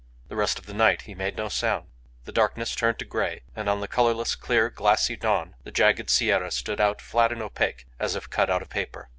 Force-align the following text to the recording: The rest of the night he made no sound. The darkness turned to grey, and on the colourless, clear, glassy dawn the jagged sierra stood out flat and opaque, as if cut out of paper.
The 0.29 0.35
rest 0.35 0.57
of 0.57 0.65
the 0.65 0.73
night 0.73 1.03
he 1.03 1.13
made 1.13 1.37
no 1.37 1.47
sound. 1.47 1.85
The 2.25 2.31
darkness 2.31 2.73
turned 2.75 2.97
to 2.97 3.05
grey, 3.05 3.43
and 3.55 3.69
on 3.69 3.81
the 3.81 3.87
colourless, 3.87 4.33
clear, 4.33 4.71
glassy 4.71 5.15
dawn 5.15 5.53
the 5.63 5.69
jagged 5.69 6.09
sierra 6.09 6.49
stood 6.49 6.81
out 6.81 6.99
flat 6.99 7.31
and 7.31 7.43
opaque, 7.43 7.85
as 7.99 8.15
if 8.15 8.27
cut 8.27 8.49
out 8.49 8.63
of 8.63 8.69
paper. 8.71 9.09